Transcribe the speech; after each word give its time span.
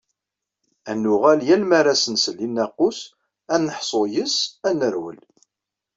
Ad 0.91 0.97
nuɣal, 1.01 1.39
yal 1.47 1.63
ma 1.65 1.75
ara 1.79 1.91
as-nsell 1.95 2.37
i 2.47 2.47
nnaqus, 2.49 2.99
ad 3.53 3.59
neḥṣu 3.65 4.01
yis-s, 4.13 4.37
ad 4.67 4.73
nerwel. 4.79 5.19